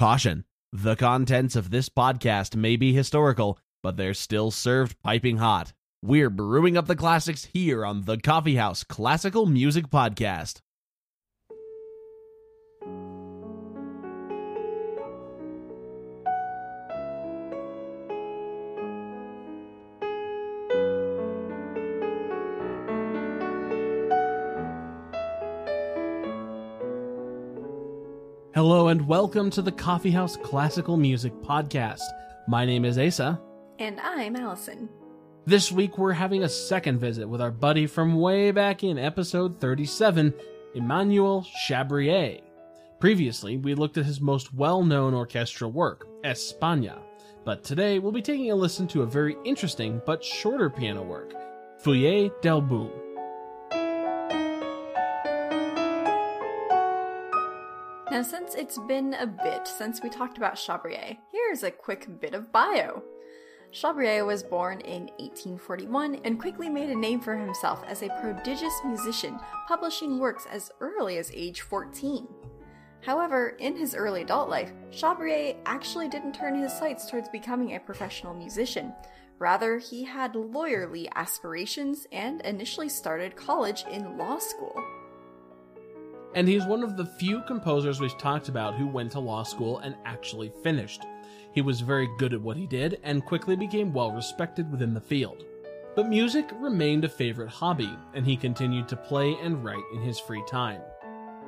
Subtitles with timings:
[0.00, 5.74] Caution the contents of this podcast may be historical, but they're still served piping hot.
[6.00, 10.62] We're brewing up the classics here on the Coffee House Classical Music Podcast.
[28.62, 32.02] Hello and welcome to the Coffee House Classical Music Podcast.
[32.46, 33.40] My name is Asa.
[33.78, 34.90] And I'm Allison.
[35.46, 39.58] This week we're having a second visit with our buddy from way back in episode
[39.58, 40.34] 37,
[40.74, 42.42] Emmanuel Chabrier.
[42.98, 46.98] Previously, we looked at his most well known orchestral work, España,
[47.46, 51.32] but today we'll be taking a listen to a very interesting but shorter piano work,
[51.82, 52.90] Feuillet d'Album.
[58.20, 62.34] Now, since it's been a bit since we talked about Chabrier, here's a quick bit
[62.34, 63.02] of bio.
[63.72, 68.74] Chabrier was born in 1841 and quickly made a name for himself as a prodigious
[68.84, 72.28] musician, publishing works as early as age 14.
[73.00, 77.80] However, in his early adult life, Chabrier actually didn't turn his sights towards becoming a
[77.80, 78.92] professional musician.
[79.38, 84.78] Rather, he had lawyerly aspirations and initially started college in law school
[86.34, 89.78] and he's one of the few composers we've talked about who went to law school
[89.78, 91.02] and actually finished.
[91.52, 95.00] He was very good at what he did and quickly became well respected within the
[95.00, 95.44] field.
[95.96, 100.20] But music remained a favorite hobby, and he continued to play and write in his
[100.20, 100.80] free time.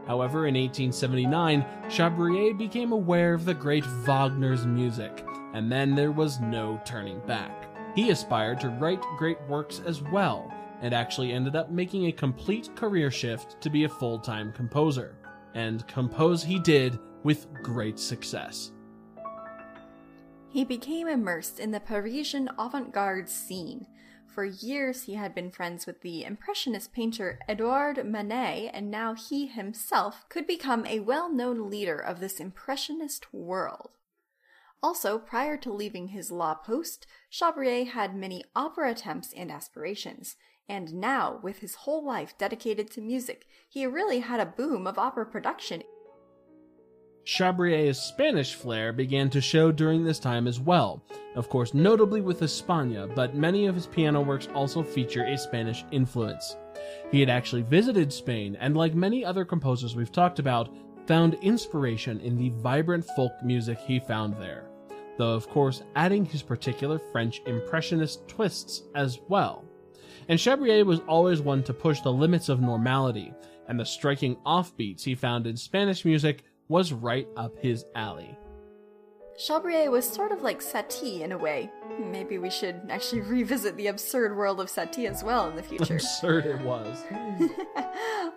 [0.06, 6.40] However, in 1879, Chabrier became aware of the great Wagner's music, and then there was
[6.40, 7.68] no turning back.
[7.94, 12.74] He aspired to write great works as well, and actually ended up making a complete
[12.76, 15.16] career shift to be a full time composer.
[15.54, 18.72] And compose he did with great success.
[20.50, 23.86] He became immersed in the Parisian avant garde scene.
[24.26, 29.46] For years, he had been friends with the Impressionist painter Edouard Manet, and now he
[29.46, 33.90] himself could become a well known leader of this Impressionist world.
[34.82, 40.36] Also, prior to leaving his law post, Chabrier had many opera attempts and aspirations.
[40.68, 44.98] And now, with his whole life dedicated to music, he really had a boom of
[44.98, 45.82] opera production.
[47.24, 51.04] Chabrier's Spanish flair began to show during this time as well,
[51.36, 55.84] of course, notably with España, but many of his piano works also feature a Spanish
[55.92, 56.56] influence.
[57.12, 60.74] He had actually visited Spain, and like many other composers we've talked about,
[61.06, 64.68] found inspiration in the vibrant folk music he found there,
[65.18, 69.64] though, of course, adding his particular French Impressionist twists as well
[70.28, 73.32] and Chabrier was always one to push the limits of normality,
[73.68, 78.36] and the striking offbeats he found in Spanish music was right up his alley.
[79.38, 81.70] Chabrier was sort of like Satie in a way.
[81.98, 85.94] Maybe we should actually revisit the absurd world of Satie as well in the future.
[85.94, 87.02] Absurd it was.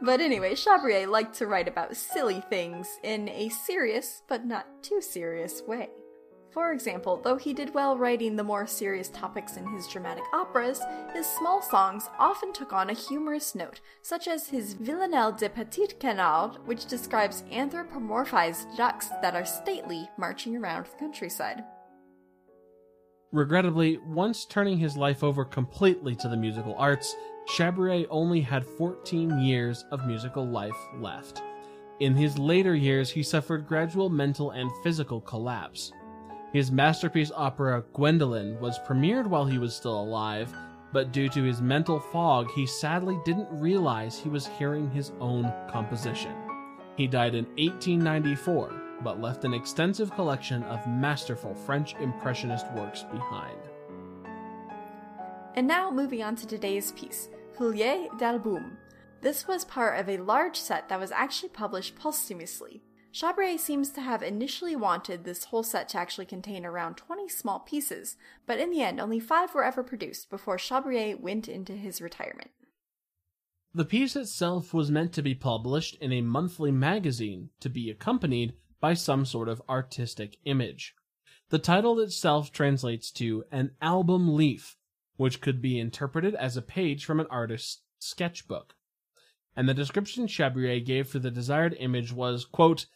[0.01, 5.01] but anyway, Chabrier liked to write about silly things in a serious, but not too
[5.01, 5.89] serious way.
[6.55, 10.79] For example, though he did well writing the more serious topics in his dramatic operas,
[11.11, 15.87] his small songs often took on a humorous note, such as his Villanelle de Petit
[15.99, 21.61] Canard, which describes anthropomorphized ducks that are stately marching around the countryside.
[23.33, 27.17] Regrettably, once turning his life over completely to the musical arts,
[27.49, 31.41] Chabrier only had 14 years of musical life left.
[31.99, 35.91] In his later years, he suffered gradual mental and physical collapse.
[36.55, 40.55] His masterpiece opera Gwendoline was premiered while he was still alive,
[40.93, 45.51] but due to his mental fog, he sadly didn't realize he was hearing his own
[45.69, 46.33] composition.
[46.95, 48.73] He died in 1894,
[49.03, 53.59] but left an extensive collection of masterful French Impressionist works behind.
[55.55, 57.27] And now moving on to today's piece,
[57.57, 58.77] Feuillet d'Album.
[59.19, 62.81] This was part of a large set that was actually published posthumously.
[63.15, 67.61] Chabrier seems to have initially wanted this whole set to actually contain around 20 small
[67.61, 72.01] pieces, but in the end, only five were ever produced before Chabrier went into his
[72.01, 72.51] retirement.
[73.73, 78.55] The piece itself was meant to be published in a monthly magazine to be accompanied
[78.81, 80.93] by some sort of artistic image.
[81.51, 84.75] The title itself translates to an album leaf,
[85.15, 88.75] which could be interpreted as a page from an artist's sketchbook.
[89.55, 92.87] And the description Chabrier gave for the desired image was, quote,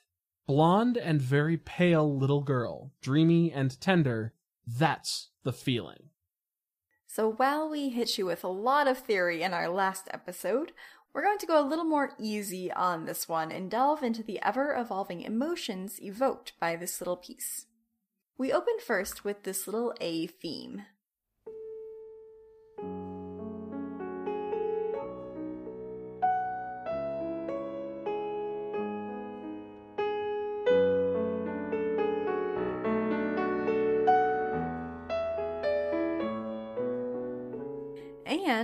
[0.49, 4.33] Blonde and very pale little girl, dreamy and tender,
[4.65, 6.09] that's the feeling.
[7.05, 10.71] So while we hit you with a lot of theory in our last episode,
[11.13, 14.39] We're going to go a little more easy on this one and delve into the
[14.41, 17.65] ever evolving emotions evoked by this little piece.
[18.37, 20.83] We open first with this little A theme.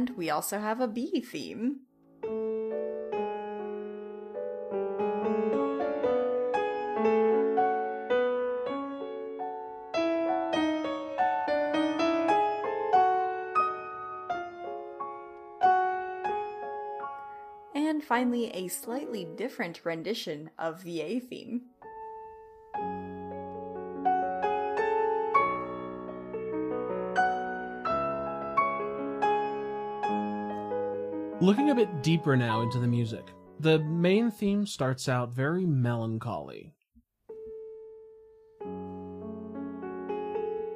[0.07, 1.79] And we also have a B theme.
[17.73, 21.63] And finally, a slightly different rendition of the A theme.
[31.41, 33.25] Looking a bit deeper now into the music,
[33.59, 36.73] the main theme starts out very melancholy.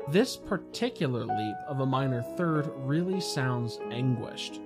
[0.10, 4.60] This particular leap of a minor third really sounds anguished.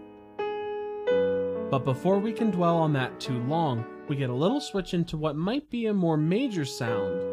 [1.70, 5.16] But before we can dwell on that too long, we get a little switch into
[5.16, 7.33] what might be a more major sound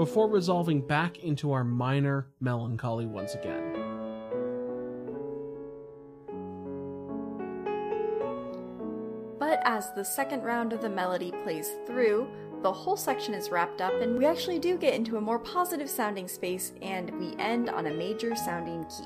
[0.00, 3.74] before resolving back into our minor melancholy once again.
[9.38, 12.26] But as the second round of the melody plays through,
[12.62, 15.90] the whole section is wrapped up and we actually do get into a more positive
[15.90, 19.04] sounding space and we end on a major sounding key.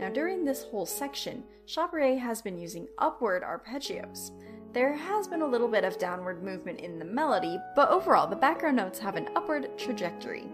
[0.00, 4.32] Now, during this whole section, Chabrier has been using upward arpeggios.
[4.72, 8.36] There has been a little bit of downward movement in the melody, but overall, the
[8.36, 10.44] background notes have an upward trajectory.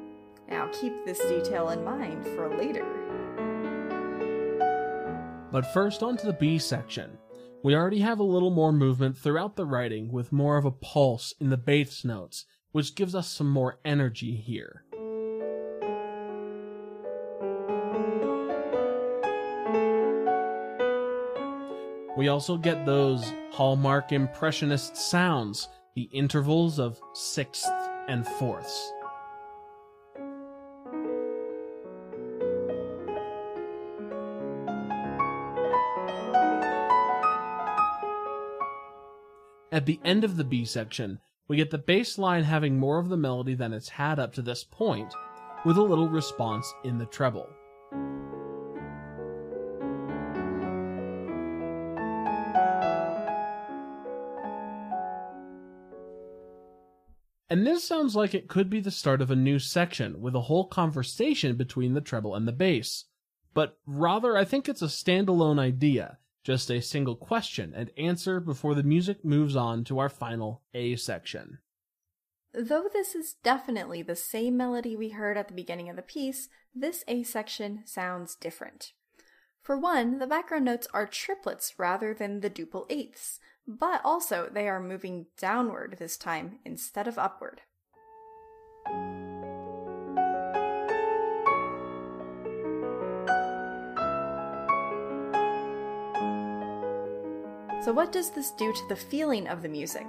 [0.48, 2.86] Now, keep this detail in mind for later.
[5.52, 7.18] But first, on to the B section.
[7.62, 11.34] We already have a little more movement throughout the writing with more of a pulse
[11.38, 14.84] in the bass notes, which gives us some more energy here.
[22.16, 27.66] We also get those hallmark impressionist sounds, the intervals of sixth
[28.06, 28.92] and fourths.
[39.72, 41.18] At the end of the B section,
[41.48, 44.42] we get the bass line having more of the melody than it's had up to
[44.42, 45.14] this point,
[45.64, 47.48] with a little response in the treble.
[57.48, 60.42] And this sounds like it could be the start of a new section with a
[60.42, 63.04] whole conversation between the treble and the bass.
[63.54, 68.74] But rather, I think it's a standalone idea, just a single question and answer before
[68.74, 71.58] the music moves on to our final A section.
[72.52, 76.48] Though this is definitely the same melody we heard at the beginning of the piece,
[76.74, 78.92] this A section sounds different.
[79.62, 84.68] For one, the background notes are triplets rather than the duple eighths, but also they
[84.68, 87.62] are moving downward this time instead of upward.
[97.82, 100.06] So, what does this do to the feeling of the music?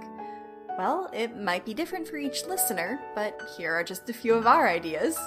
[0.77, 4.47] Well, it might be different for each listener, but here are just a few of
[4.47, 5.17] our ideas.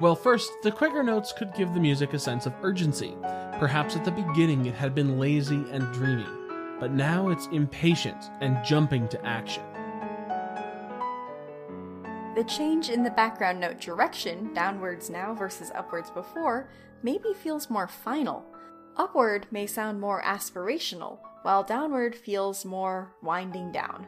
[0.00, 3.16] Well, first, the quicker notes could give the music a sense of urgency.
[3.58, 6.37] Perhaps at the beginning it had been lazy and dreamy
[6.80, 9.62] but now it's impatient and jumping to action.
[12.34, 16.70] The change in the background note direction, downwards now versus upwards before,
[17.02, 18.44] maybe feels more final.
[18.96, 24.06] Upward may sound more aspirational, while downward feels more winding down.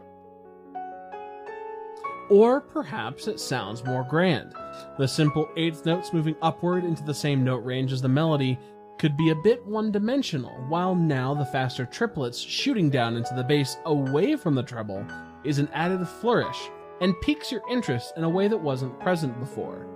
[2.28, 4.54] Or perhaps it sounds more grand.
[4.96, 8.56] The simple eighth notes moving upward into the same note range as the melody
[9.00, 13.42] could be a bit one dimensional, while now the faster triplets shooting down into the
[13.42, 15.02] bass away from the treble
[15.42, 16.68] is an added flourish
[17.00, 19.86] and piques your interest in a way that wasn't present before.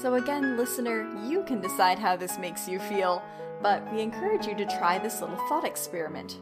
[0.00, 3.24] So, again, listener, you can decide how this makes you feel,
[3.60, 6.38] but we encourage you to try this little thought experiment.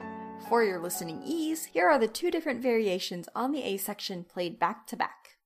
[0.50, 4.58] For your listening ease, here are the two different variations on the A section played
[4.58, 5.38] back to back.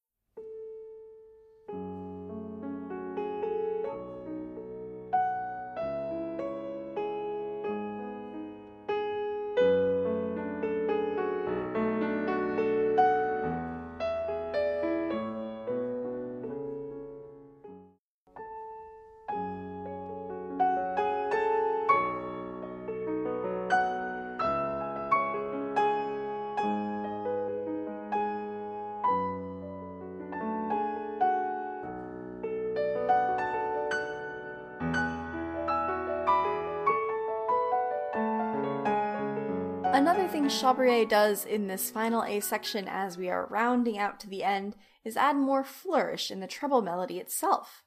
[40.45, 44.43] Thing Chabrier does in this final A section as we are rounding out to the
[44.45, 47.83] end is add more flourish in the treble melody itself.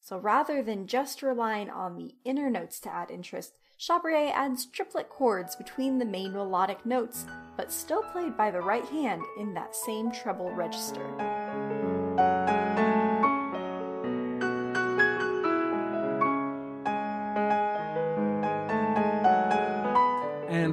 [0.00, 5.08] So rather than just relying on the inner notes to add interest, Chabrier adds triplet
[5.08, 7.24] chords between the main melodic notes,
[7.56, 11.43] but still played by the right hand in that same treble register.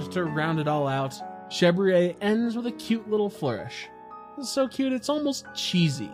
[0.02, 1.14] And to round it all out,
[1.52, 3.88] Chabrier ends with a cute little flourish.
[4.38, 6.10] It's so cute it's almost cheesy.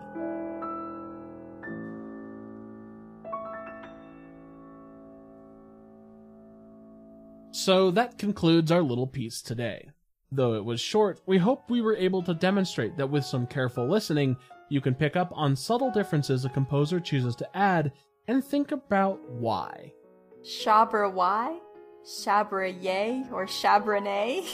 [7.50, 9.88] So that concludes our little piece today.
[10.30, 13.88] Though it was short, we hope we were able to demonstrate that with some careful
[13.88, 14.36] listening,
[14.68, 17.92] you can pick up on subtle differences a composer chooses to add
[18.26, 19.94] and think about why.
[20.42, 21.58] Chabra Y?
[22.04, 24.44] Chabrier or Chabrier?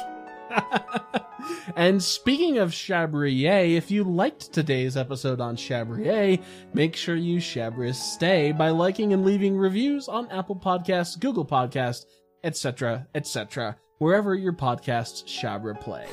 [1.76, 7.96] and speaking of Chabrier, if you liked today's episode on Chabrier, make sure you Chabris
[7.96, 12.04] stay by liking and leaving reviews on Apple Podcasts, Google Podcasts,
[12.42, 16.06] etc., etc., wherever your podcasts Chabra play.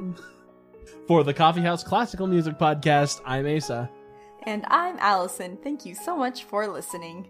[1.08, 3.90] For the Coffeehouse Classical Music Podcast, I'm Asa.
[4.44, 5.58] And I'm Allison.
[5.62, 7.28] Thank you so much for listening.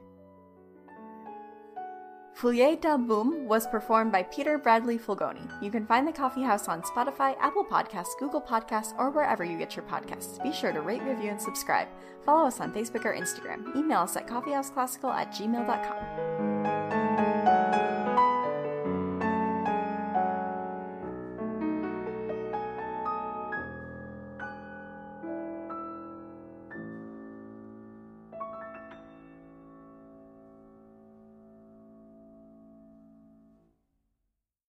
[2.34, 5.48] Feuillet d'Album was performed by Peter Bradley Fulgoni.
[5.62, 9.58] You can find the Coffee House on Spotify, Apple Podcasts, Google Podcasts, or wherever you
[9.58, 10.42] get your podcasts.
[10.42, 11.88] Be sure to rate, review, and subscribe.
[12.24, 13.76] Follow us on Facebook or Instagram.
[13.76, 16.51] Email us at coffeehouseclassical at gmail.com.